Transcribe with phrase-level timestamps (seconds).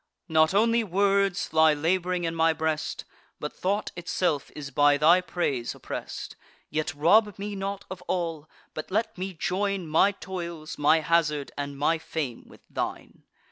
[0.29, 3.05] Not only words lie lab'ring in my breast,
[3.39, 6.35] But thought itself is by thy praise oppress'd.
[6.71, 11.77] Yet rob me not of all; but let me join My toils, my hazard, and
[11.77, 13.25] my fame, with thine.